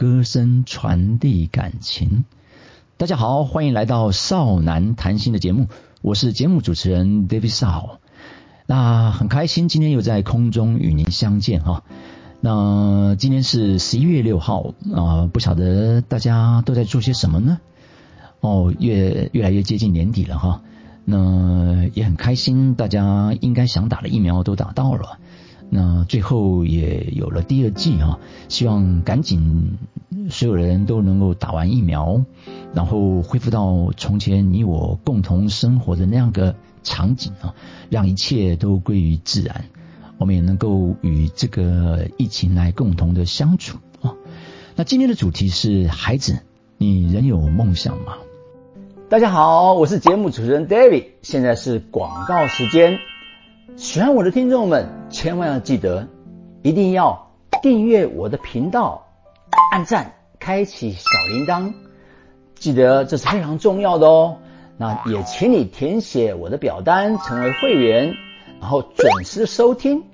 [0.00, 2.24] 歌声传递感情。
[2.96, 5.66] 大家好，欢迎来到少男谈心的节目，
[6.00, 7.98] 我是节目主持人 David Shaw。
[8.64, 11.84] 那很开心今天又在空中与您相见哈。
[12.40, 17.58] 那今天是十一月六号啊，不晓得大家都在做些什么呢？
[18.40, 20.62] 哦，越越来越接近年底了哈。
[21.04, 25.18] 那也很开心，大家应该想打的疫苗都打到了。
[25.72, 29.78] 那最后也有了第二季哈，希望赶紧
[30.28, 32.24] 所有人都能够打完疫苗，
[32.74, 37.54] 然后恢复到从前你我共同生活的那样个场景啊，
[37.88, 39.66] 让一切都归于自然，
[40.18, 44.14] 我们也能够与这个疫情来共同的相处啊。
[44.74, 46.40] 那今天的主题是孩子，
[46.78, 48.14] 你仍有梦想吗？
[49.08, 52.98] 大家好，我是节目主持人 David，现在是广告时间。
[53.76, 56.06] 喜欢我的听众们，千万要记得，
[56.62, 57.30] 一定要
[57.62, 59.06] 订阅我的频道，
[59.72, 61.72] 按赞，开启小铃铛，
[62.54, 64.36] 记得这是非常重要的哦。
[64.76, 68.14] 那也请你填写我的表单，成为会员，
[68.60, 70.04] 然后准时收听。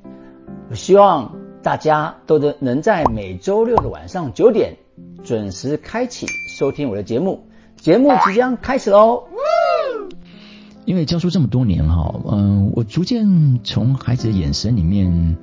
[0.71, 4.77] 我希望大家都能能在每周六的晚上九点
[5.25, 6.27] 准时开启
[6.59, 7.49] 收听我的节目。
[7.77, 9.25] 节目即将开始喽！
[10.87, 15.37] 因为教书这么多年哈，嗯，我逐渐从孩子的眼神里面，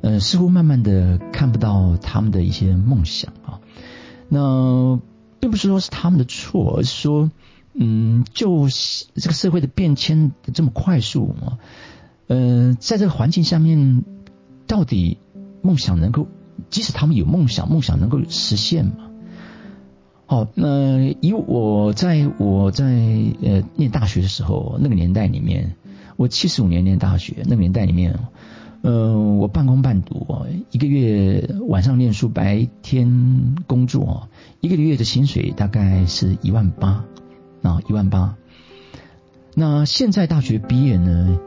[0.00, 3.60] 呃，似乎慢慢的看不到他们的一些梦想啊。
[4.30, 4.98] 那
[5.40, 7.30] 并不是说是他们的错，而是说，
[7.74, 8.66] 嗯，就
[9.14, 11.58] 这个社会的变迁这么快速啊，
[12.26, 14.04] 呃，在这个环境下面，
[14.66, 15.18] 到底
[15.60, 16.28] 梦想能够，
[16.70, 19.07] 即使他们有梦想，梦想能够实现吗？
[20.30, 25.74] 好，那以我在我在呃念大学的时候，那个年代里面，
[26.16, 28.18] 我七十五年念大学，那个年代里面，
[28.82, 34.28] 嗯，我半工半读啊，一个月晚上念书，白天工作，
[34.60, 37.06] 一个月的薪水大概是一万八
[37.62, 38.36] 啊，一万八。
[39.54, 41.38] 那现在大学毕业呢，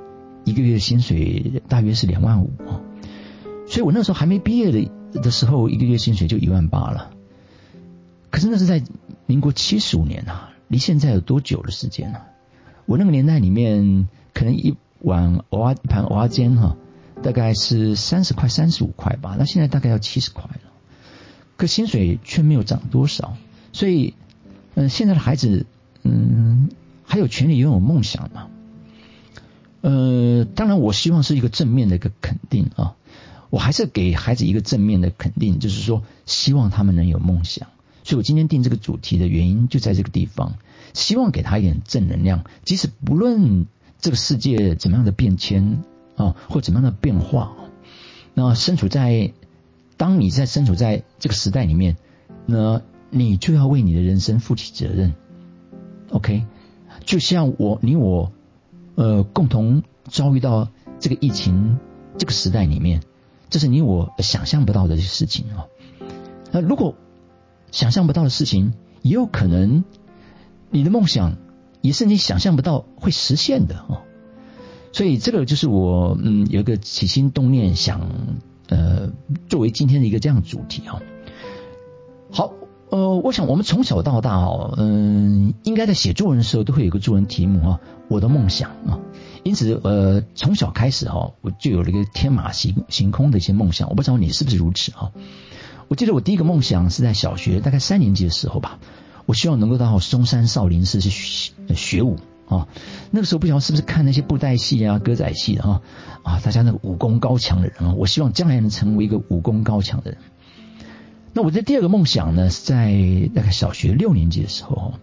[0.44, 2.50] 一个月薪水大约是两万五，
[3.68, 7.11] 所以我那时候还没毕业的的时候，一个月薪水就一万八了。
[8.32, 8.82] 可是那是在
[9.28, 12.22] 民国七十五年啊，离现在有多久的时间呢？
[12.86, 16.76] 我那个年代里面，可能一碗蚵一盘蚵仔煎哈，
[17.22, 19.36] 大概是三十块、三十五块吧。
[19.38, 20.72] 那现在大概要七十块了，
[21.58, 23.38] 可薪水却没有涨多少。
[23.74, 24.16] 所以，
[24.76, 25.66] 嗯，现在的孩子，
[26.04, 26.70] 嗯，
[27.04, 28.48] 还有权利拥有梦想吗？
[29.82, 32.96] 呃，当然，我希望是一个正面的一个肯定啊。
[33.50, 37.68] 我还是给孩子一个正面的肯定，就是说，希望他们能有梦想。
[38.04, 40.56] 所以我今天定这个主题的原因就在这个地方，
[40.94, 42.44] 希望给他一点正能量。
[42.64, 43.68] 即使不论
[44.00, 45.84] 这个世界怎么样的变迁
[46.16, 47.54] 啊，或怎么样的变化，
[48.34, 49.32] 那身处在
[49.98, 51.98] 当你在身处在这个时代里面，
[52.46, 55.14] 那你就要为你的人生负起责任。
[56.10, 56.46] OK，
[57.06, 58.32] 就像我你我
[58.96, 60.70] 呃共同遭遇到
[61.00, 61.78] 这个疫情
[62.18, 63.02] 这个时代里面，
[63.50, 65.68] 这是你我想象不到的事情啊。
[66.52, 66.96] 那如果
[67.72, 69.84] 想象不到的事情，也有可能
[70.70, 71.38] 你的梦想
[71.82, 74.02] 也是你想象不到会实现的哦。
[74.94, 78.10] 所以这个就是我嗯有一个起心动念想
[78.68, 79.10] 呃
[79.48, 81.02] 作为今天的一个这样主题啊。
[82.30, 82.54] 好
[82.90, 89.00] 呃，我想我们从小到大哦嗯应该在写作文的时候都会有个作文题目啊，我的梦想啊。
[89.44, 95.12] 因此呃从小开始哈我就有了一个天马行行空的一些梦想，我不知道你是不是如此啊。
[95.92, 98.80] 我记得我第一个梦想是在小学大概三年级的时候吧，
[99.26, 102.16] 我希望能够到嵩山少林寺去学学武
[102.48, 102.70] 啊。
[103.12, 105.82] 那个时候不晓得是不是看那些布袋戏啊、歌仔戏啊
[106.24, 110.20] 啊，大家那个武功高强的人啊，我希望将来能成为一个武功高强的人。
[111.34, 114.94] 那我的第二个梦想呢，是在大概小学六年级的时候，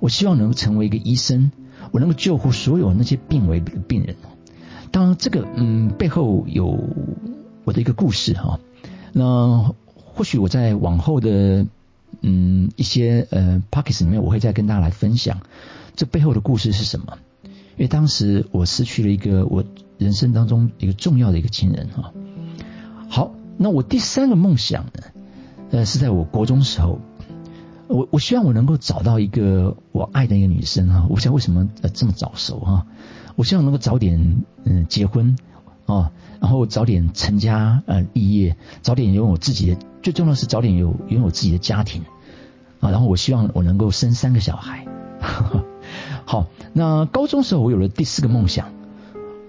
[0.00, 1.52] 我希望能够成为一个医生，
[1.90, 4.16] 我能够救护所有那些病危的病人。
[4.90, 6.88] 当然，这个嗯背后有
[7.64, 8.58] 我的一个故事哈，
[9.12, 9.74] 那。
[10.18, 11.64] 或许我在往后的
[12.22, 15.42] 嗯一些呃 pockets 里面，我会再跟大家来分享
[15.94, 17.18] 这背后的故事是什么。
[17.44, 19.62] 因为当时我失去了一个我
[19.96, 22.12] 人生当中一个重要的一个亲人哈。
[23.08, 25.02] 好，那我第三个梦想呢，
[25.70, 26.98] 呃是在我国中时候，
[27.86, 31.06] 我我希望我能够找到一个我爱的一个女生哈。
[31.08, 32.86] 我想为什么呃这么早熟哈？
[33.36, 35.36] 我希望能够早点嗯结婚
[35.88, 36.12] 哦。
[36.40, 42.04] 然后早点成家呃立业，早点拥有自己的，最重要是早点有拥有自己的家庭
[42.78, 42.90] 啊。
[42.90, 44.86] 然后我希望我能够生三个小孩。
[46.24, 48.72] 好，那高中时候我有了第四个梦想，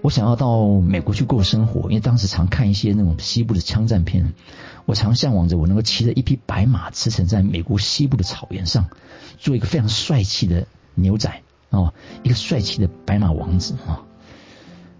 [0.02, 4.34] 我想要到美国去过生活，因为当时常看一些那种西部的枪战片，
[4.86, 8.88] 我常向往着我能够骑着一匹白马驰骋在美国西部的草原上，
[9.38, 10.66] 做一个非常帅气的
[10.96, 11.94] 牛仔哦，
[12.24, 14.02] 一个帅气的白马王子啊。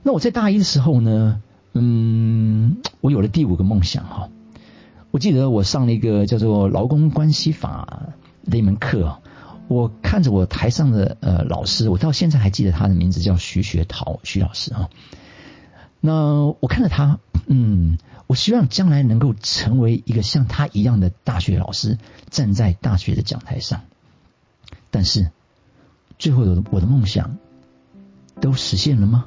[0.03, 1.43] 那我在大一的时候呢，
[1.75, 4.29] 嗯，我有了第五个梦想哈。
[5.11, 8.13] 我记得我上了一个叫做劳工关系法
[8.45, 9.19] 的一门课，
[9.69, 14.89] 我看着我台上的呃老师，我到现在还记得他的名字叫徐学陶徐老师啊。
[16.01, 21.99] 那我看着他，嗯，我希望将来能够成为一个像他一样的大学老师，
[22.31, 23.83] 站在大学的讲台上。
[24.91, 25.31] 但是
[26.19, 27.37] 最后的我的梦想
[28.41, 29.27] 都实现了吗？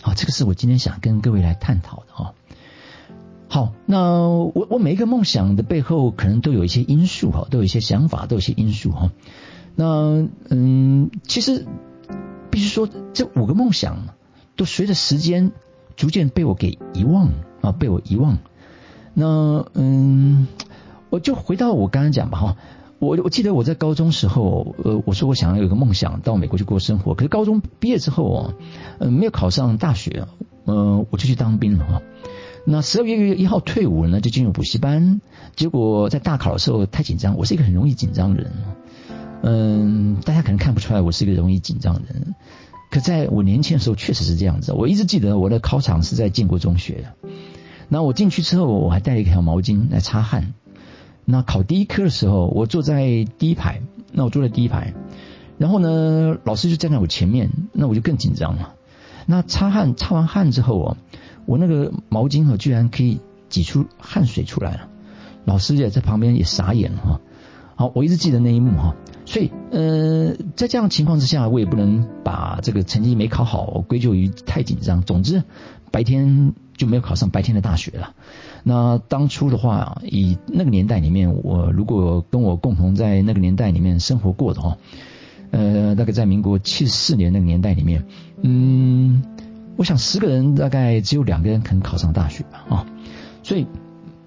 [0.00, 2.34] 好，这个是我今天想跟各位来探讨的哈。
[3.48, 9.10] 好，那我我每一个梦想的背后，可能都有一些因素哈，都有一些想法，都有一些因素哈。
[9.74, 11.66] 那嗯，其实
[12.50, 14.08] 必须说，这五个梦想
[14.54, 15.52] 都随着时间
[15.96, 17.30] 逐渐被我给遗忘
[17.60, 18.38] 啊，被我遗忘。
[19.14, 20.46] 那嗯，
[21.10, 22.56] 我就回到我刚刚讲吧哈。
[22.98, 27.14] 我我记得我在高中时候，呃，我说我想要有个梦想，到美国去过生活。
[27.14, 28.54] 可是高中毕业之后啊，
[28.98, 30.26] 呃，没有考上大学，
[30.64, 32.02] 呃，我就去当兵了哈。
[32.64, 35.20] 那十二月一号退伍了呢，就进入补习班。
[35.54, 38.52] 结果在大考的时候太紧张，我是一个很容易紧张的人。
[39.42, 42.34] 嗯，大家可能看不出来我是一个容易紧张的人，
[42.90, 44.72] 可在我年轻的时候确实是这样子。
[44.72, 47.30] 我一直记得我的考场是在建国中学的。
[47.88, 50.52] 那我进去之后，我还带了一条毛巾来擦汗。
[51.30, 53.82] 那考第一科的时候，我坐在第一排。
[54.10, 54.94] 那我坐在第一排，
[55.58, 58.74] 然后呢，老师就站在我前面，那我就更紧张了。
[59.26, 60.96] 那擦汗擦完汗之后哦。
[61.44, 63.20] 我那个毛巾哈，居然可以
[63.50, 64.88] 挤出汗水出来了，
[65.44, 67.20] 老师也在旁边也傻眼了哈。
[67.74, 68.96] 好，我一直记得那一幕哈。
[69.26, 75.02] 所以呃，在这样的情况之下，我也不能把这个成绩没考好归咎于太紧张。
[75.02, 75.42] 总之，
[75.90, 78.14] 白天就没有考上白天的大学了。
[78.68, 84.76] 那当初的话，以那个年代里面，我如果跟我共同在那个年代里面生活过的哈，
[85.50, 88.04] 呃，大概在民国七十四年那个年代里面，
[88.42, 89.22] 嗯。
[89.78, 92.86] 我想十个人大概只有两个人可能考上大学吧啊，
[93.44, 93.64] 所以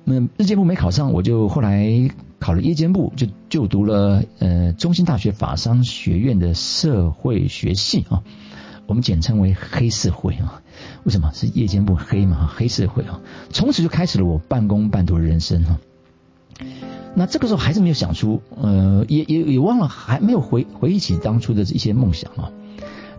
[0.06, 2.10] 嗯日间部没考上，我就后来
[2.40, 8.24] 考了夜间部，就就读了呃中心大学法商学院的社会学系啊，
[8.88, 10.62] 我们简称为黑社会啊。
[11.04, 12.50] 为什么是夜间不黑嘛？
[12.54, 15.78] 黑社会啊，从此就开始了我半工半读的人生哈。
[17.14, 22.52] 那这个时候还是没有想出呃也也也忘了还没有回回忆起当初的一些梦想啊。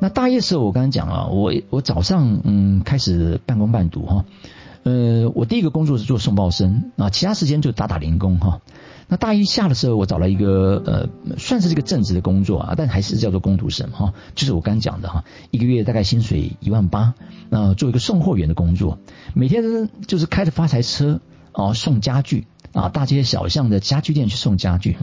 [0.00, 4.24] 那大一的时候，我刚才讲了，我我早上嗯开始半工半读哈，
[4.82, 8.60] 呃，我第一个工作是做送报生啊，其他时间就打打零工哈。
[9.12, 17.12] 那大一下的时候，我找了一个呃算是这个正职的工作啊，但还是叫做工读生哈，就是我刚讲的哈，一个月大概薪水一万八，
[17.50, 18.98] 那做一个送货员的工作，
[19.34, 21.20] 每天就是开着发财车
[21.52, 24.96] 啊送家具啊，大街小巷的家具店去送家具。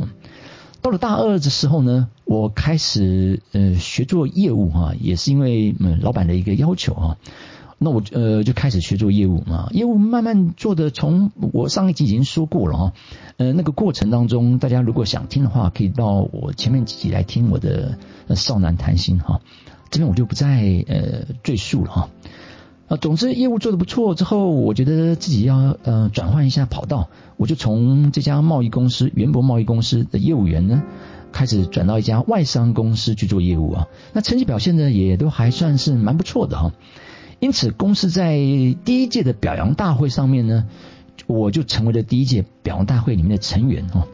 [0.81, 7.17] 到了大二的时候呢，我开始呃学做业务哈，也是因为嗯老板的一个要求哈，
[7.81, 12.93] 那我呃就开始去做业务嘛，业务慢慢做的，从我上一集已经说过了哈，
[13.37, 17.97] 呃那个过程当中，大家如果想听的话，可以到我前面几集来听我的
[18.35, 19.39] 少男谈心哈，
[19.89, 22.09] 这边我就不再呃赘述了哈。
[22.89, 27.07] 啊，总之业务做的不错之后，我觉得自己要呃转换一下跑道，
[27.37, 30.83] 我就从这家贸易公司元博贸易公司的业务员呢，
[31.31, 33.87] 开始转到一家外商公司去做业务啊。
[34.11, 36.73] 那成绩表现呢也都还算是蛮不错的哈。
[37.39, 40.67] 因此，公司在第一届的表扬大会上面呢，
[41.25, 44.07] 我就成为了第一届表扬大会里面的成员哦。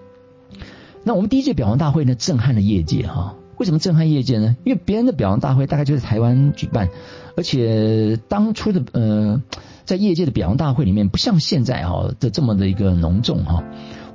[1.03, 3.35] 那我们第一届表扬大会呢，震撼了业界哈。
[3.57, 4.57] 为什么震撼业界呢？
[4.63, 6.89] 因为别人的表扬大会大概就在台湾举办，
[7.37, 9.41] 而且当初的呃，
[9.85, 13.63] 在业界的表扬大会里面，不像现在哈的这么的一个隆重哈。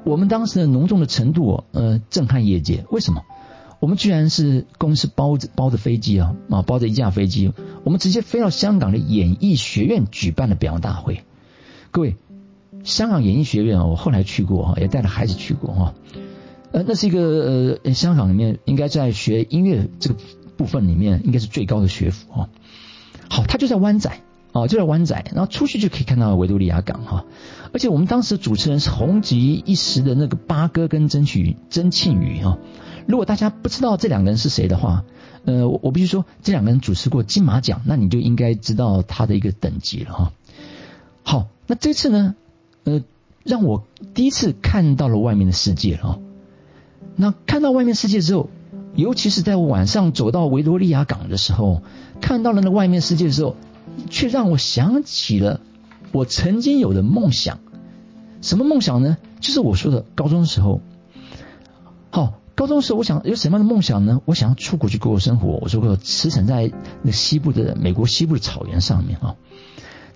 [0.05, 2.85] 我们当时的隆重的程度呃，震撼业界。
[2.91, 3.23] 为什么？
[3.81, 7.51] 我们居然是公司包着包着飞机啊啊，包着一架飞机，
[7.83, 11.25] 我们直接飞到香港的演艺学院举办的表扬大会。
[11.91, 12.17] 各位，
[12.85, 15.95] 香港演艺学院啊，我后来去过哈，也带着孩子去过哈。
[16.73, 20.17] 呃，那是一个呃，香港里面应该在学音乐这个
[20.59, 22.49] 部分里面应该是最高的学府哈。
[23.31, 24.11] 好，它就在湾仔
[24.53, 27.25] 啊，就在湾仔，然后出去就可以看到维多利亚港哈。
[27.73, 32.59] 而且我们当时主持人是红极一时的那个八哥跟曾曲曾庆宇哈。
[33.11, 35.05] 如果大家不知道这两个人是谁的话，
[35.45, 40.33] 呃，我必须说这两个人主持过金马奖，那你就应该知道他的一个等级了哈。
[41.25, 42.37] 好，那这次呢，
[42.85, 43.03] 呃，
[43.43, 46.21] 让我第一次看到了外面的世界哈。
[47.17, 48.49] 那看到外面世界之后，
[48.95, 51.83] 尤其是在我晚上走到维多利亚港的时候，
[52.21, 53.57] 看到了那外面世界的时候，
[54.09, 55.61] 却让我想起了
[56.13, 57.59] 我曾经有的梦想。
[58.41, 59.19] 什么梦想呢？
[59.41, 60.81] 就是我说的高中时候。
[62.11, 64.21] 好，高中时我想有什么样的梦想呢？
[64.27, 65.59] 我想要出国去过生活。
[65.63, 69.37] 我说过驰骋在那西部的美国西部的草原上面啊。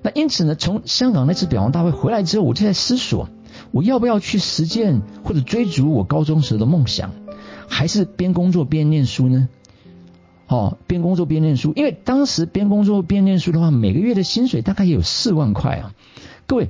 [0.02, 3.30] 那因此呢，从香港那次表扬大会回来之后，我就在思索，
[3.70, 7.12] 我要不要去实践或者追逐我高中时的梦想，
[7.66, 9.48] 还是边工作边念书呢？
[10.46, 15.94] 哦，边工作边念书，因为当时边工作边念书的话，每个月的薪水大概也有四万块啊。
[16.46, 16.68] 各位，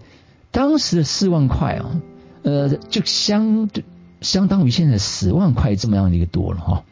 [0.52, 2.00] 当时的四万块啊，
[2.44, 3.82] 呃，就相对
[4.24, 6.84] 相当于现在十万块这么样的一个多了哈。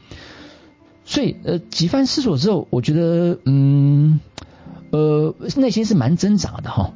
[1.04, 4.20] 所以，呃，几番思索之后，我觉得，嗯，
[4.90, 6.92] 呃，内心是蛮挣扎的哈。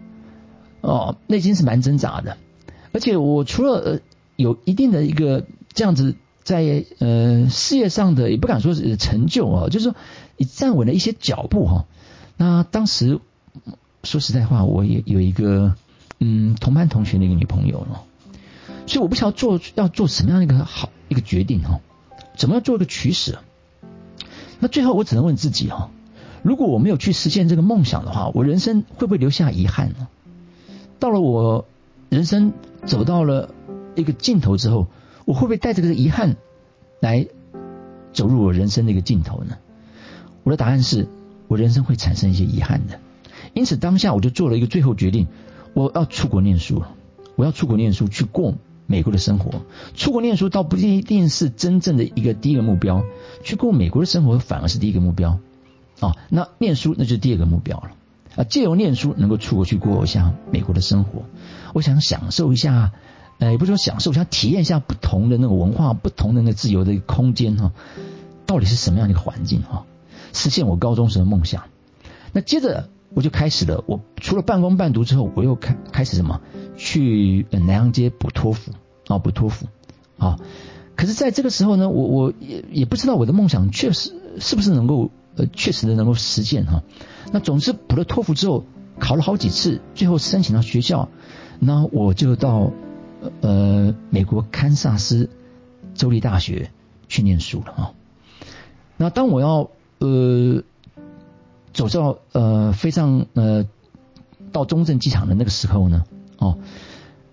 [0.80, 2.36] 哦，内心是蛮挣扎的，
[2.92, 4.00] 而且我除了呃
[4.36, 6.14] 有一定的一个这样子
[6.44, 9.96] 在呃事业上的，也不敢说是成就啊，就是说
[10.36, 11.86] 你站稳了一些脚步哈。
[12.36, 13.18] 那当时。
[14.04, 15.74] 说实在话，我也有一个
[16.20, 18.06] 嗯同班同学的一个女朋友哦，
[18.86, 21.80] 所以我不晓得做要做什么样的一个好一个决定哈，
[22.36, 23.40] 怎么样做一个取舍？
[24.60, 25.90] 那最后我只能问自己哈，
[26.42, 30.08] 如果我没有去实现这个梦想的话，我人生会不会留下遗憾呢？
[30.98, 31.66] 到了我
[32.08, 32.52] 人生
[32.86, 33.54] 走到了
[33.96, 34.86] 一个尽头之后，
[35.24, 36.36] 我会不会带着这个遗憾
[37.00, 37.26] 来
[38.12, 39.58] 走入我人生的一个尽头呢？
[40.42, 41.08] 我的答案是
[41.48, 43.00] 我人生会产生一些遗憾的。
[43.52, 45.26] 因此，当下我就做了一个最后决定，
[45.74, 46.94] 我要出国念书了。
[47.34, 48.54] 我要出国念书，去过
[48.86, 49.62] 美国的生活。
[49.94, 53.04] 出国念书倒不一定是真正的一个第一个目标，
[53.42, 55.38] 去过美国的生活反而是第一个目标。
[56.00, 57.90] 啊，那念书那就是第二个目标了。
[58.36, 61.24] 啊，借由念书能够出国去过一下美国的生活，
[61.72, 62.92] 我想享受一下，
[63.38, 67.72] 呃，也不是说享受，想体验一下不同的那个文化、不同的那个自由的空间哈，
[68.46, 69.84] 到底是什么样的一个环境哈，
[70.32, 71.64] 实现我高中时的梦想。
[72.32, 72.88] 那接着。
[73.14, 76.42] 我就开始了，我除了半工半读之后，我又开开始什么？
[76.76, 78.72] 去南洋街补托福
[79.08, 79.66] 啊，补托福
[80.18, 80.38] 啊。
[80.94, 86.82] 可是，在这个时候呢，我我也也不知道我的梦想确实是不是能够呃确实的能够实现哈。
[87.32, 88.64] 那总之补了托福之后，
[88.98, 91.08] 考了好几次，最后申请到学校，
[91.58, 92.72] 那我就到
[93.40, 95.30] 呃美国堪萨斯
[95.94, 96.70] 州立大学
[97.08, 97.92] 去念书了啊。
[98.96, 100.62] 那当我要呃。
[101.72, 103.66] 走到呃飞上呃
[104.50, 106.06] 到中正机场的那个时候呢，
[106.38, 106.58] 哦，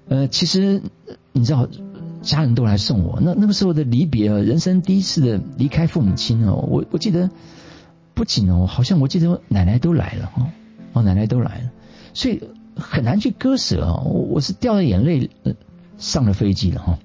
[0.07, 0.81] 呃，其实
[1.31, 1.67] 你知道
[2.21, 7.29] 家人都来送我，那那个时候的离别啊，人生第一次的离开父母亲哦，我我记得
[8.13, 10.47] 不仅哦，好像我记得奶奶都来了哦，
[10.93, 11.71] 哦奶奶都来了，
[12.13, 12.41] 所以
[12.75, 15.29] 很难去割舍啊，我我是掉了眼泪
[15.97, 16.99] 上了飞机了哈。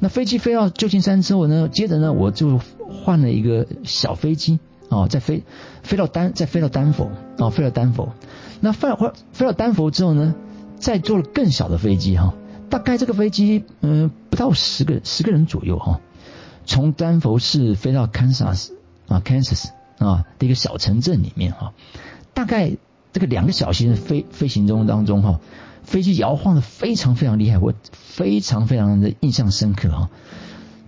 [0.00, 2.60] 那飞机飞到旧金山之后呢，接着呢我就
[3.04, 4.58] 换了一个小飞机。
[4.90, 5.42] 哦，再飞
[5.82, 8.14] 飞到丹，再飞到丹佛，哦，飞到丹佛。
[8.60, 10.34] 那飞飞飞到丹佛之后呢，
[10.78, 12.34] 再坐了更小的飞机哈，
[12.70, 16.00] 大概这个飞机嗯不到十个十个人左右哈，
[16.66, 19.68] 从丹佛市飞到堪萨斯啊，Kansas
[19.98, 21.72] 啊的一个小城镇里面哈，
[22.34, 22.72] 大概
[23.12, 25.40] 这个两个小时的飞飞行中当中哈，
[25.82, 30.10] 飞机摇晃的非常非常厉害，我非常非常的印象深刻哈。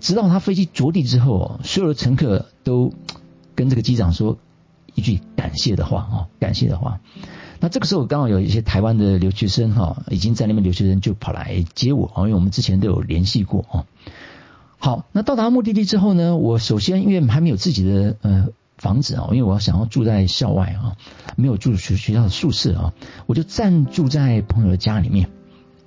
[0.01, 2.93] 直到他飞机着地之后，所有的乘客都。
[3.57, 4.39] 跟这个机长说
[4.95, 6.99] 一句感谢的话啊，感谢的话。
[7.61, 13.85] 那这个时候刚好有一些台湾的留学生哈，已经在那边留学生就跑来接我，因为我们之前都有联系过啊。
[14.79, 18.49] 好，那到达目的地之后呢，我首先因为还没有自己的呃
[18.79, 20.97] 房子啊，因为我要想要住在校外啊，
[21.37, 22.95] 没有住学学校的宿舍啊，
[23.27, 25.29] 我就暂住在朋友的家里面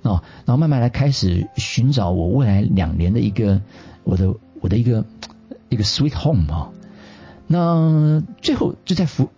[0.02, 3.60] 啊，然后慢慢来开始寻找我未来两年的一个
[4.04, 5.04] 我的我的一个
[5.70, 6.70] 一个 sweet home 啊。
[7.48, 9.28] 那最后就在福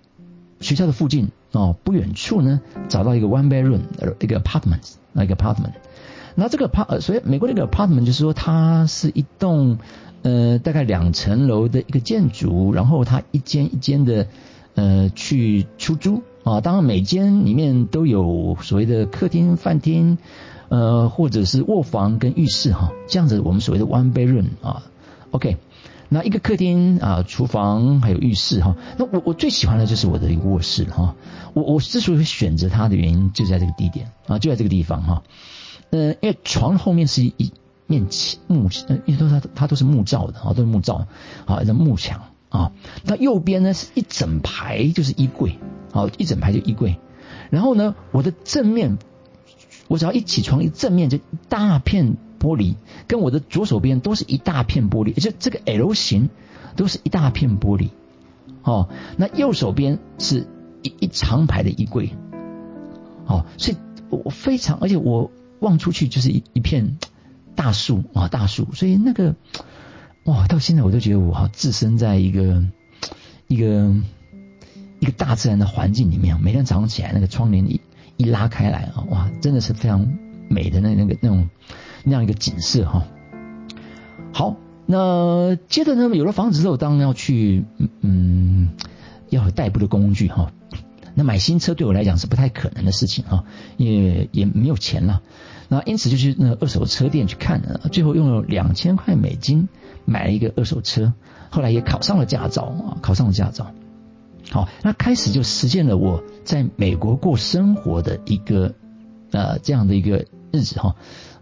[0.66, 3.82] 学校的附近哦，不远处呢，找到一个 one bedroom
[4.18, 5.75] 一个 apartment 那一个 apartment。
[6.35, 9.78] 那这个 apart 所以美国那个 apartment 就是说它是一栋
[10.23, 14.26] 呃大概两层楼的一个建筑，然后它一间一间的
[14.75, 20.18] 呃去出租啊，当然每间里面都有所谓的客厅、饭厅
[20.68, 24.82] 呃或者是卧房跟浴室哈，这样子我们所谓的 one bedroom 啊
[25.30, 25.58] ，OK。
[26.08, 28.76] 那一个客厅啊，厨房还有浴室哈。
[28.96, 31.16] 那我我最喜欢的就是我的一个卧室哈。
[31.52, 35.22] 我我之所以会选择它的原因就在这个地点啊，就在这个地方哈。
[35.90, 37.52] 嗯，因为床后面是一
[37.86, 38.06] 面
[38.46, 38.68] 木，
[39.06, 41.06] 因为都它它都是木造的啊，都是木造
[41.44, 42.72] 啊，一木墙啊。
[43.04, 45.58] 那右边呢是一整排就是衣柜
[45.92, 46.98] 啊，一整排就衣柜。
[47.50, 48.98] 然后呢，我的正面，
[49.88, 52.16] 我只要一起床一正面就一大片。
[52.46, 52.76] 玻璃
[53.08, 56.30] 跟我的左手边都是一大片玻璃，就这个 L 型
[56.76, 57.88] 都是一大片玻璃
[58.62, 58.88] 哦。
[59.16, 60.46] 那右手边是
[60.82, 62.10] 一一长排的衣柜
[63.26, 63.76] 哦，所以
[64.10, 66.98] 我非常，而且我望出去就是一一片
[67.56, 69.34] 大树啊，大树，所以那个
[70.24, 72.62] 哇，到现在我都觉得我好置身在一个
[73.48, 73.92] 一个
[75.00, 76.40] 一个大自然的环境里面。
[76.40, 77.80] 每天早上起来，那个窗帘一
[78.16, 80.06] 一拉开来啊，哇，真的是非常
[80.48, 81.48] 美的那那个那种
[82.06, 83.04] 那样一个景色哈。
[84.32, 87.64] 好，那接着呢，有了房子之后，当然要去
[88.00, 88.70] 嗯，
[89.28, 90.52] 要有代步的工具哈。
[91.14, 93.44] 那买新车对我来讲是不太可能的事情哈，
[93.76, 95.22] 也也没有钱了。
[95.68, 99.68] 那因此就去那二手车店去看，最后用了两千块美金
[100.04, 101.12] 买了一个二手车，
[101.50, 103.72] 后来也考上了驾照啊，考上了驾照。
[104.50, 108.75] 好，那开始就实现了我在美国过生活的一个
[109.32, 110.94] 呃这样的一个日子哈。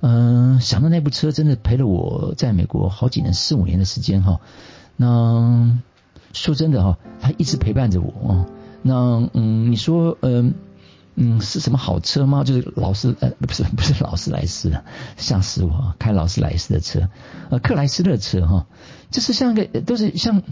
[0.07, 4.39] 嗯，想到那部车真的陪了我在美国好几年四五年的时间哈。
[4.97, 5.79] 那
[6.35, 8.47] 说真的哈，它一直陪伴着我哦。
[8.83, 10.53] 那嗯，你说嗯
[11.15, 12.45] 嗯是什么好车吗？
[12.45, 14.85] 就是劳斯呃不是 不是劳斯莱斯的，
[15.17, 15.95] 吓死我！
[15.99, 17.09] 开劳斯莱斯的车，
[17.49, 18.67] 呃克莱斯勒车哈，
[19.11, 20.43] 就是像一个都是像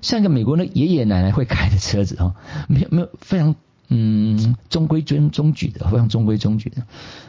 [0.00, 2.36] 像一个美国的爷爷奶奶会开的车子哈，
[2.68, 3.54] 没有没有非常。
[3.88, 6.82] 嗯，中规中矩的，非常中规中矩的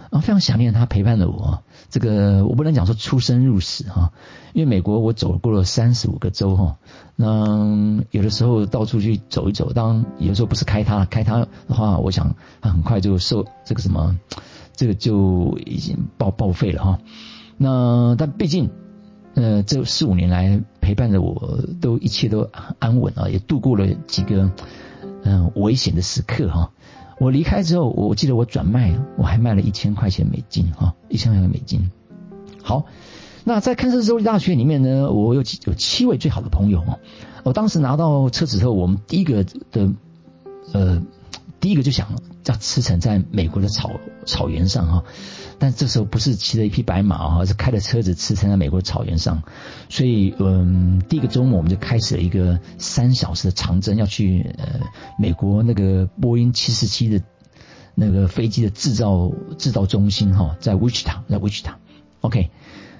[0.10, 1.62] 啊，非常想念他陪伴着我。
[1.90, 4.14] 这个我不能讲说出生入死哈，
[4.54, 6.78] 因为美国我走过了三十五个州哈，
[7.18, 14.18] 那有的时候到处去走一走，当有的时候不是开它，开它的话，我想它很快就受这个什么，
[14.76, 17.00] 这个就已经报报废了哈。
[17.58, 18.70] 那但毕竟
[19.34, 24.50] 呃，这四五年来陪伴着我，都一切都安稳啊，也度过了几个。
[25.56, 26.72] 危险的时刻哈，
[27.20, 31.92] 我离开之后，我记得我转卖，我还卖了一千块钱美金哈，一千块钱美金。
[32.62, 32.86] 好，
[33.44, 37.00] 那在堪萨斯州立大学里面呢，我有有七位最好的朋友哦。
[37.44, 39.92] 我当时拿到车子后，我们第一个的
[40.74, 41.02] 呃，
[41.60, 43.92] 第一个就想要驰骋在美国的草
[44.26, 45.04] 草原上哈。
[45.58, 49.44] 但这时候不是骑着一匹白马，而是开着车子驰骋在美国草原上。
[49.90, 54.82] 所以，嗯，第一个周末我们就开始了一个三小时的长征，要去呃
[55.18, 57.22] 美国那个波音七四七的
[57.94, 61.76] 那个飞机的制造制造中心哈，在 Wichita，在 Wichita。
[62.22, 62.50] OK，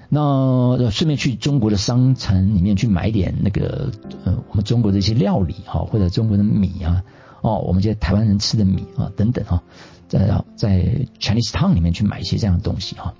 [0.08, 3.90] 那顺便去中国的商城里面去买点那个
[4.24, 7.02] 呃我们中国的一些料理哈，或者中国的米啊，
[7.42, 9.62] 哦，我们这些台湾人吃的米啊等等哈。
[10.08, 13.14] 在在 Chinese Town 里面去买一些这样的东西哈。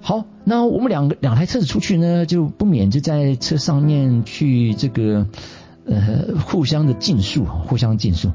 [0.00, 5.26] 好，那我们两个两台车子出去呢，就不免就在车上面去这个
[5.86, 8.32] 呃互相的竞速，互相竞速。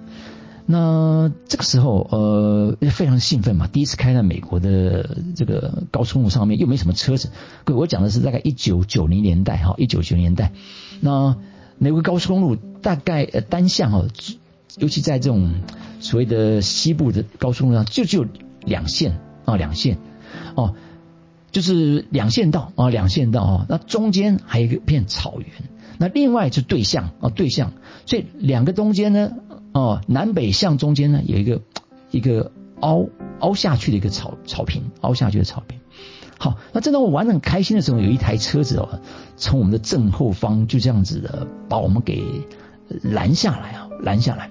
[0.65, 7.29] 那这个时候呃非常兴奋嘛，第一次开在美国的这个高速公路上面，又没什么车子。
[7.65, 10.51] 各位，我讲的是大概一九九零年代哈，一九九零年代。
[11.01, 11.37] 那
[11.77, 14.05] 美国高速公路大概单向哈，
[14.79, 15.53] 尤其在这种。
[16.01, 18.25] 所谓的西部的高速路上就只有
[18.63, 19.97] 两线啊，两线
[20.55, 20.73] 哦，
[21.51, 25.49] 就是两线道啊，两线道啊，那中间还有一个片草原，
[25.97, 27.73] 那另外就对向啊，对向，
[28.05, 29.33] 所以两个中间呢，
[29.73, 31.59] 哦，南北向中间呢有一个
[32.11, 33.09] 一个凹
[33.41, 35.81] 凹下去的一个草草坪，凹下去的草坪。
[36.37, 39.01] 好，那正当我玩的很开心的时候，有一台车子哦，
[39.35, 42.23] 从我们的正后方就这样子的把我们给
[43.03, 44.49] 拦下来啊，拦下来。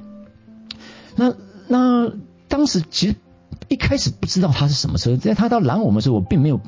[1.19, 1.35] 那
[1.67, 2.13] 那
[2.47, 3.17] 当时其实
[3.67, 6.61] 一开始不知道他是什么车，在他到拦我们的时候，我并没有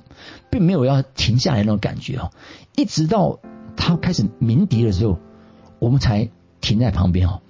[0.50, 2.32] 并没有要停下来那种感觉哦，
[2.74, 3.38] 一直到
[3.76, 5.20] 他开始鸣笛的时候，
[5.78, 6.28] 我们才
[6.60, 7.40] 停在旁边哦。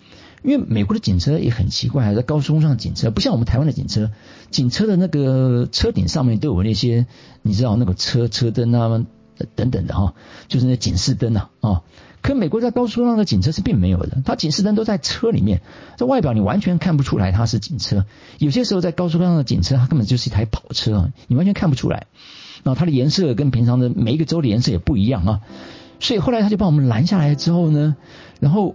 [0.42, 4.10] 因为美国的警车也很奇怪，在高速公路上警车不像我们台湾的警车，
[4.50, 7.06] 警车的那个车顶上面都有那些
[7.42, 9.04] 你知道那个车车灯啊
[9.54, 10.14] 等等的哈，
[10.48, 11.82] 就是那警示灯啊啊。
[12.22, 15.62] 可美国在高速上的警车是并没有的，它警示灯都在车里面，
[15.96, 18.04] 这外表你完全看不出来它是警车。
[18.38, 22.06] 有些时候在高速上的警车，它根本就是一台跑车啊，你完全看不出来。
[22.62, 25.40] 然后它的颜色跟平常的每一个州的颜色也不一样啊，
[25.98, 27.96] 所以后来他就把我们拦下来之后呢，
[28.40, 28.74] 然后。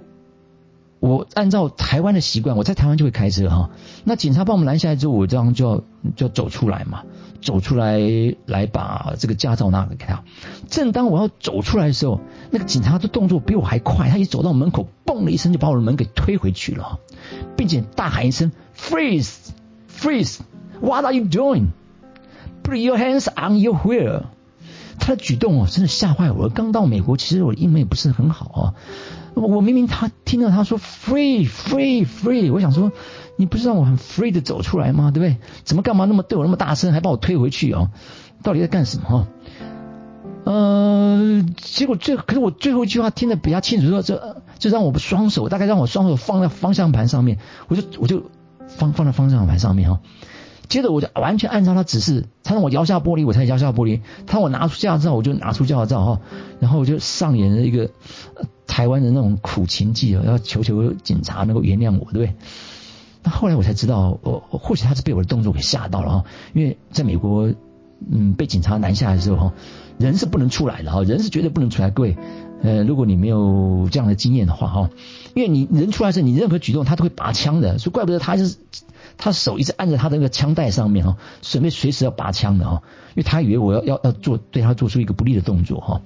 [1.02, 3.70] 我按照台湾的习惯，我在台湾就会开车哈。
[4.06, 5.84] 那警察把我们拦下来之后，我这样就要
[6.16, 7.04] 就要走出来嘛，
[7.46, 8.00] 走出来
[8.48, 10.24] 来把这个驾照拿给他。
[10.68, 17.00] 正当我要走出来的时候，那个警察的动作比我还快，他一走到门口，嘣的一声就把我的门给推回去了，
[17.56, 19.36] 并且大喊一声 “freeze
[19.90, 20.40] freeze
[20.82, 21.68] what are you doing
[22.64, 24.24] put your hands on your wheel”。
[24.98, 26.50] 他的举动哦，真的吓坏我。
[26.50, 28.74] 刚到美国，其实我英文也不是很好啊。
[29.36, 32.94] 我明明他听到他说 free free free，我想说
[33.38, 35.12] 你不是让我很 free 的走出来吗？
[35.12, 35.38] 对不对？
[35.64, 37.90] 怎么干嘛那么对我那么大声，还把我推回去哦？
[38.44, 39.06] 到底在干什么？
[39.10, 39.28] 哈，
[40.46, 48.24] 呃，结果最可是我最后一句话听得比较清楚，说这就让我双手大概让我双手放在方向盘上面，我就我就
[48.68, 50.00] 放放在方向盘上面哈。
[50.68, 56.22] 接着我就完全按照他指示，他让我摇下玻璃，我才摇下玻璃；他让我拿出驾照，我就拿出驾照哈。
[56.60, 57.92] 然后我就上演了一个
[58.66, 62.34] 台湾的那种苦情记，要求求警察能够原谅我，对不对？
[63.26, 67.52] 那后来我才知道，我或许他是被我的动作给吓到了哈，因为在美国，
[68.10, 69.54] 嗯，被警察拦下来的时候哈，
[69.98, 72.16] 人是不能出来的哈，人是绝对不能出来，各位。
[72.62, 74.90] 呃，如果你没有这样的经验的话，哈，
[75.36, 78.56] 因为你人出来时，你任何举动他都会拔枪的，所以怪不得他是
[79.18, 86.02] 他手一直按在他的那个枪带上面哈，准备随时要拔枪的哈，因为他以为我要要要做对他做出一个不利的动作哈，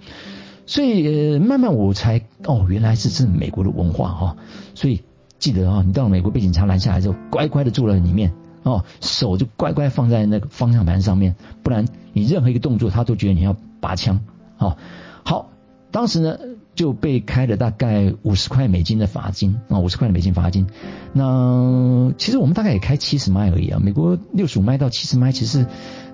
[0.66, 4.38] 所以呃、慢慢我才哦，原来是这美国的文化哈，
[4.74, 5.04] 所以
[5.40, 14.20] 记得啊，你到了美国被警察拦下来之后，乖乖的坐在里面哦，手就乖乖放在那个方向盘上面，不然你任何一个动作他都觉得你要拔枪
[14.58, 14.78] 哦，
[15.24, 15.50] 好。
[15.92, 16.38] 当时呢，
[16.76, 20.68] 就被开了大概五十块美金的罚金啊，五十块的美金罚金。
[21.12, 23.82] 那其实我们大概也开七十迈而已啊。
[23.84, 25.66] 美国六十五迈到七十迈，其实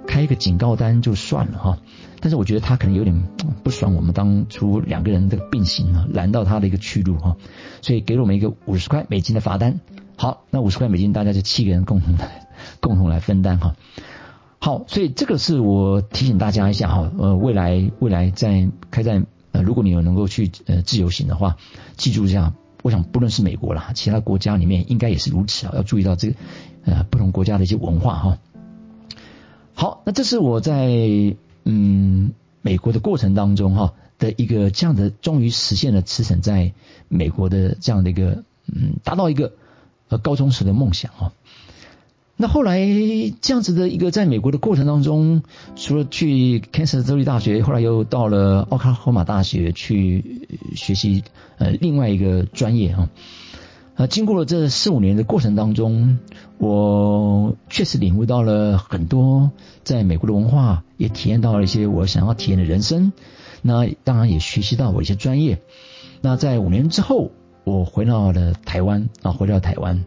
[0.08, 1.78] 开一个警告单就算了哈。
[2.20, 3.24] 但是我觉得他可能有点
[3.64, 7.36] 不爽我们当初两个人这个并行啊，拦到他的一个去路哈，
[7.84, 9.80] 所以给了我们一个五十块美金的罚单。
[10.18, 12.48] 好，那五十块美金大家就七个人共同来
[12.82, 13.76] 共同来分担哈。
[14.58, 19.22] 好，所以这个是我提醒大家一下哈，呃，未来未来在开在。
[19.56, 21.56] 呃，如果你有能够去呃自由行的话，
[21.96, 26.36] 记住一下，我想不论是美国啦，其他国家里面应该也是如此啊，要注意到这个
[26.84, 28.38] 呃不同国家的一些文化哈。
[29.74, 30.90] 好，那这是我在
[31.64, 36.74] 嗯美国的过程当中哈的一个这样的，终于实现了驰骋在
[37.08, 39.54] 美国的这样的一个嗯达到一个
[40.10, 41.32] 呃高中时的梦想哈。
[42.38, 42.80] 那后来
[43.42, 45.44] 这样子的一个在美国的过程当中，
[45.76, 51.24] 除了去 Kansas 州立大学，后来又到了奥克拉荷马大学去学习
[51.58, 53.10] 呃另外一个专业啊。
[53.96, 56.20] 啊，经过了这四五年的过程当中，
[56.58, 59.52] 我确实领悟到了很多
[59.86, 63.14] 在美国的文化，也体验到了一些我想要体验的人生。
[63.62, 65.62] 那当然也学习到我一些专业。
[66.20, 67.32] 那在五年之后，
[67.64, 70.04] 我回到了台湾啊，回到台湾。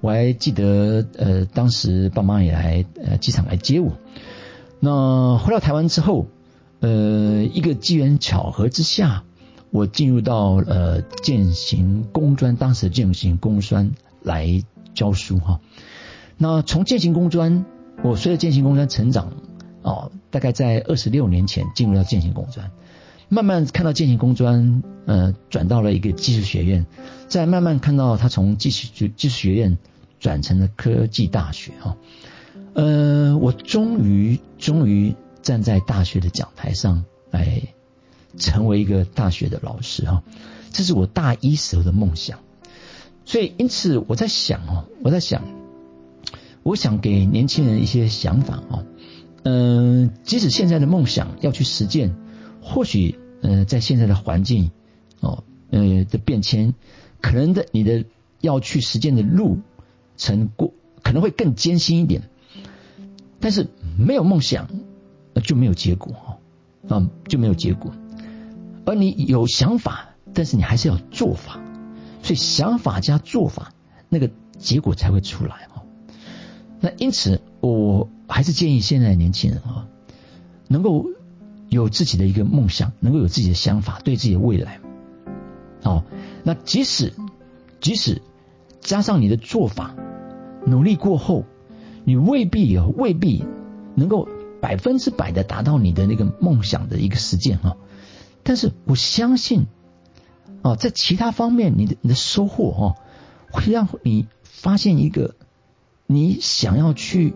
[0.00, 3.92] 我还记得，呃，当时爸妈也来呃机场来接我。
[4.78, 6.26] 那回到台湾之后，
[6.80, 9.24] 呃，一个机缘巧合之下，
[9.70, 15.60] 我进入到呃建行工专，当时的建行工专来教书哈。
[16.38, 17.66] 那从建行工专，
[18.02, 19.34] 我随着建行工专成长，
[19.82, 22.70] 哦，大概在二十六年前进入到建行工专，
[23.30, 26.84] 慢慢看到建行工专，呃，转到了一个技术学院，
[27.28, 29.78] 再慢慢看到他从技术就技术学院。
[30.20, 31.96] 转成了科技大学哈，
[32.74, 37.62] 呃，我终于终于站在大学的讲台上来
[38.36, 40.22] 成为一个大学的老师哈，
[40.72, 42.40] 这是我大一时候的梦想，
[43.24, 45.42] 所以因此我在想哦，我在想，
[46.62, 48.84] 我想给年轻人一些想法哦，
[49.44, 52.14] 嗯，即使现在的梦想要去实践，
[52.70, 54.70] 或许呃在现在的环境
[55.20, 56.74] 哦呃的变迁，
[57.20, 58.04] 可能的你的
[58.40, 59.58] 要去实践的路。
[60.16, 62.28] 成过可能会更艰辛一点，
[63.40, 64.68] 但是没有梦想
[65.42, 66.38] 就没有结果哈
[66.94, 67.90] 啊就没有结果，
[68.84, 71.58] 而你有想法，但是你还是要做法，
[72.22, 73.72] 所以想法加做法
[74.10, 75.84] 那个结果才会出来哈。
[76.80, 79.88] 那因此我还是建议现在的年轻人啊，
[80.68, 81.06] 能够
[81.70, 84.80] 有自己的一个梦想，能够有自己的想法，对自己的未来
[85.84, 86.04] 哦。
[86.44, 87.14] 那即使
[87.80, 88.20] 即使
[88.82, 89.94] 加上你的做法。
[90.66, 91.46] 努力过后，
[92.04, 93.46] 你未必有未必
[93.94, 94.28] 能够
[94.60, 97.78] 百分之百的达到你的那个梦想的一个实践哈。
[98.42, 99.68] 但是我相信，
[100.60, 102.96] 哦，在其他方面，你的你的收获哦，
[103.50, 105.34] 会让你发现一个
[106.06, 107.34] 你想要去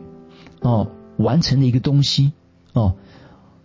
[0.60, 2.32] 哦完成的一个东西
[2.74, 2.96] 哦，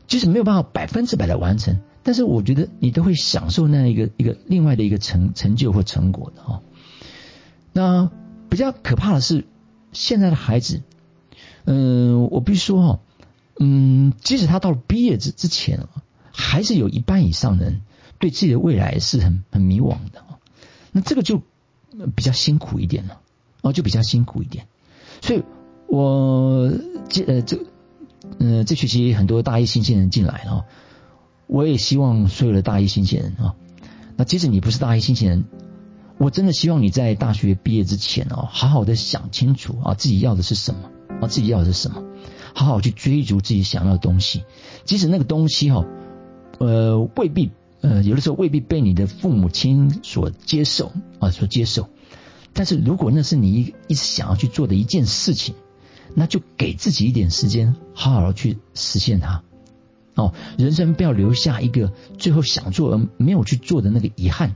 [0.10, 6.62] 即使没有办法百分之百的完成，但是我觉得你都会享受那样一个一个另外的一个成成就或成果的哈。
[7.72, 8.12] 那。
[8.52, 9.46] 比较可怕的是，
[9.92, 10.82] 现在的孩子，
[11.66, 13.00] 嗯，我必须说哈，
[13.60, 15.88] 嗯，即使他到了毕业之之前啊，
[16.32, 17.82] 还是有一半以上人
[18.18, 20.24] 对自己的未来是很很迷惘的
[20.92, 21.44] 那这个就
[22.16, 23.22] 比较辛苦一点了，
[23.62, 24.66] 哦，就比较辛苦一点。
[25.22, 25.44] 所以，
[25.86, 26.72] 我
[27.08, 27.60] 这呃这
[28.40, 30.66] 嗯这学期很多大一新鲜人进来哦，
[31.48, 33.56] 我也希望所有的大一新鲜人啊，
[34.18, 35.46] 那即使你不是大一新鲜人。
[36.18, 42.04] 我真的希望你在大学毕业之前哦，好好的想清楚啊，自己要的是什么啊，自己要的是什么，
[42.54, 44.44] 好好去追逐自己想要的东西。
[44.84, 45.86] 即使那个东西哈，
[46.60, 51.88] 呃，未必呃，有的时候未必被你的父母亲所接受啊，所接受。
[52.52, 55.56] 但是如果那是你一一直想要去做的一件事情，
[56.16, 59.44] 那就给自己一点时间，好好的去实现它。
[60.16, 64.56] 哦，人生不要留下一个最后想做而没有去做的那个遗憾。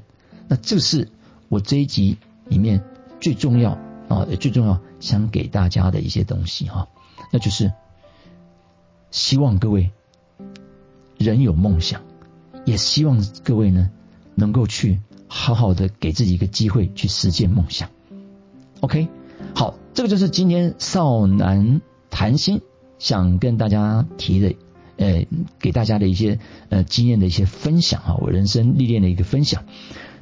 [0.50, 1.10] 那这是
[1.48, 2.84] 我这一集里面
[3.22, 3.78] 最重要
[4.10, 6.90] 啊，最重要想给大家的一些东西哈，
[7.32, 7.72] 那就是
[9.10, 9.92] 希望各位
[11.18, 12.02] 人有梦想，
[12.66, 13.90] 也希望各位呢
[14.36, 17.90] 能够去好好的给自己一个机会去实现梦想。
[18.82, 19.08] OK，
[19.54, 22.62] 好，这个就是今天少男谈心
[23.00, 24.56] 想跟大家提的。
[24.96, 25.26] 呃，
[25.60, 26.38] 给大家的一些
[26.70, 29.64] 呃经验的一些分享啊，我人生历练的一个分享。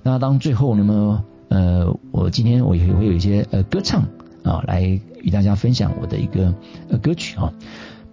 [0.01, 4.07] 那当最后那么呃，我今天我也会有一些呃歌唱
[4.43, 4.81] 啊，来
[5.21, 6.55] 与大家分享我的一个
[6.89, 7.51] 呃歌曲啊。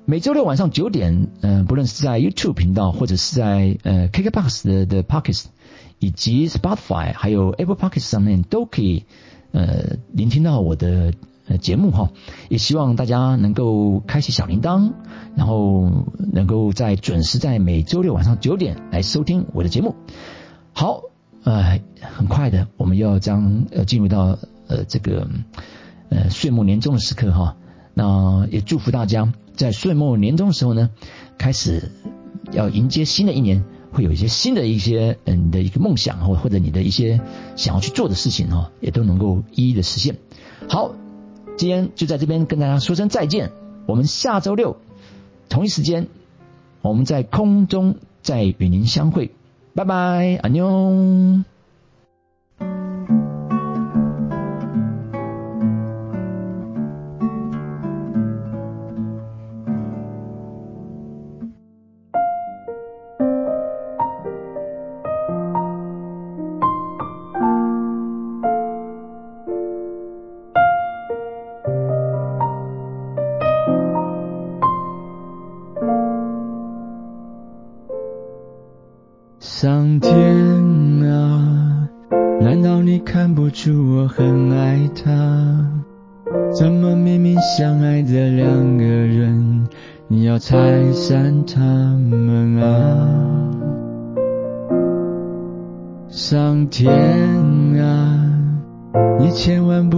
[0.05, 5.45] 每周六晚上九点，嗯，不论是在 YouTube 频道或者是在呃 KKBox 的的 Pockets
[6.01, 9.05] 以及 Spotify 还有 Apple Pockets 上面都可以
[9.53, 11.13] 呃聆听到我的。
[11.51, 12.11] 呃，节目哈，
[12.51, 14.93] 也希望大家能够开启小铃铛，
[15.35, 19.95] 然后能够在准时在每周六晚上九点来收听我的节目。
[20.75, 21.05] 好，
[21.45, 25.27] 呃，很快的，我们要将呃进入到呃这个
[26.11, 27.57] 呃岁末年终的时刻哈。
[27.95, 30.91] 那也祝福大家在岁末年终的时候呢，
[31.39, 31.91] 开始
[32.53, 37.21] 要迎接新的一年，会有一些新的一些嗯你的一个梦想或或者你的一些
[37.57, 40.17] 想要去做的事情哈，也都能够一一的实现。
[40.69, 40.95] 好。
[41.57, 43.51] 今天就在这边跟大家说声再见，
[43.85, 44.77] 我们下周六
[45.49, 46.07] 同一时间，
[46.83, 49.33] 我们在空中再与您相会，
[49.75, 51.43] 拜拜，安妞。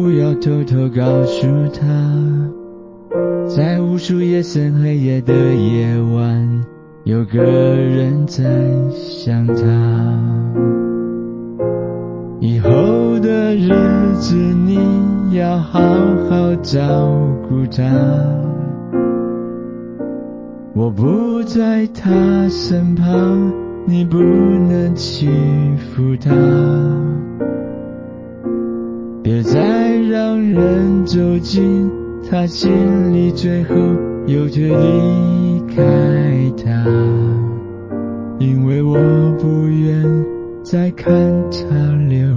[0.03, 1.87] 不要偷偷告诉他，
[3.47, 6.65] 在无数夜深黑夜的夜晚。
[7.05, 8.43] 有个人在
[8.95, 9.63] 想他，
[12.41, 12.71] 以后
[13.21, 13.69] 的日
[14.15, 15.79] 子你要好
[16.31, 17.07] 好照
[17.47, 17.85] 顾他。
[20.75, 23.53] 我不在他身旁，
[23.85, 25.29] 你不能欺
[25.77, 26.31] 负他。
[30.31, 31.91] 让人走进
[32.31, 32.71] 他心
[33.13, 33.75] 里，最后
[34.29, 35.83] 又却离开。
[36.65, 36.71] 他，
[38.39, 38.95] 因为我
[39.41, 40.25] 不愿
[40.63, 41.13] 再看
[41.51, 41.75] 他
[42.09, 42.29] 流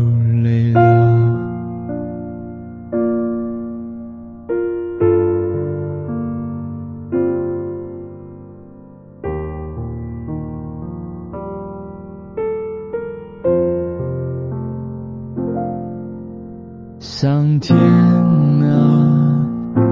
[17.06, 19.46] 上天啊，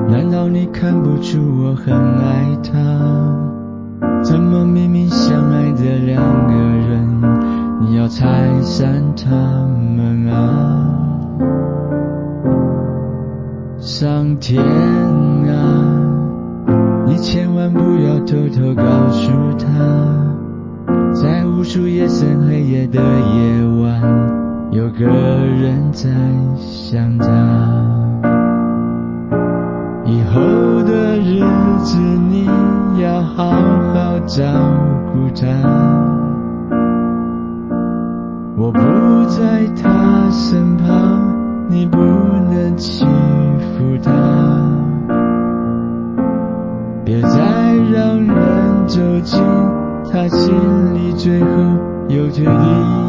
[0.07, 2.71] 难道你看不出我很爱他？
[4.23, 7.05] 怎么明明相爱的两个人，
[7.81, 10.87] 你要拆散他们啊？
[13.77, 15.83] 上天啊，
[17.05, 19.67] 你千万不要偷偷告诉他，
[21.13, 24.01] 在无数夜深黑夜的夜晚，
[24.71, 26.09] 有个人在
[26.55, 27.27] 想他。
[30.05, 30.41] 以后
[30.83, 31.43] 的日
[31.83, 32.45] 子你
[33.01, 34.45] 要好好照
[35.11, 35.45] 顾他，
[38.55, 38.79] 我不
[39.29, 44.11] 在他身旁，你不能欺负他。
[47.03, 49.41] 别再让人走进
[50.09, 50.53] 他心
[50.93, 51.47] 里，最后
[52.07, 53.00] 又却离